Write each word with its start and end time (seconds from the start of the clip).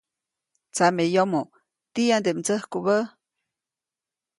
Tsameyomoʼ 0.73 1.49
¿tiyande 1.93 2.31
mdsäjkubä? 2.37 2.97